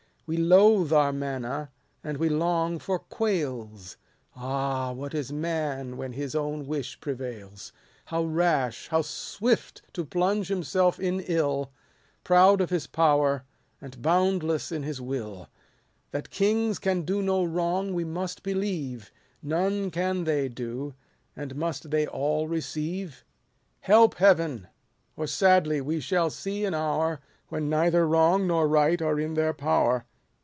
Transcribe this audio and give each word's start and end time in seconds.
130 0.27 0.43
We 0.43 0.55
loathe 0.77 0.93
our 0.93 1.11
manna, 1.11 1.71
and 2.05 2.15
we 2.17 2.29
long 2.29 2.79
for 2.79 2.99
quails; 2.99 3.97
Ah, 4.33 4.93
what 4.93 5.13
is 5.13 5.33
man 5.33 5.97
when 5.97 6.13
his 6.13 6.33
own 6.35 6.65
wish 6.67 6.97
prevails! 7.01 7.73
How 8.05 8.23
rash, 8.23 8.87
how 8.87 9.01
swift 9.01 9.81
to 9.91 10.05
plunge 10.05 10.47
himself 10.47 11.01
in 11.01 11.19
ill! 11.19 11.73
Proud 12.23 12.61
of 12.61 12.69
his 12.69 12.87
power, 12.87 13.43
and 13.81 14.01
boundless 14.01 14.71
in 14.71 14.83
his 14.83 15.01
will! 15.01 15.49
That 16.11 16.29
kings 16.29 16.79
can 16.79 17.01
do 17.01 17.21
no 17.21 17.43
wrong, 17.43 17.93
we 17.93 18.05
must 18.05 18.41
believe; 18.41 19.11
None 19.43 19.91
can 19.91 20.23
they 20.23 20.47
do, 20.47 20.93
and 21.35 21.57
must 21.57 21.91
they 21.91 22.07
all 22.07 22.47
receive 22.47 23.25
% 23.53 23.81
THE 23.83 23.89
MEDAL. 23.91 24.03
169 24.15 24.37
Help. 24.37 24.37
Heaven! 24.37 24.67
or 25.17 25.27
sadly 25.27 25.81
we 25.81 25.99
shall 25.99 26.29
see 26.29 26.63
an 26.63 26.73
hour, 26.73 27.19
137 27.49 27.49
When 27.49 27.69
neither 27.69 28.07
wrong 28.07 28.47
nor 28.47 28.65
right 28.65 29.01
are 29.01 29.19
in 29.19 29.33
their 29.33 29.53
power 29.53 30.05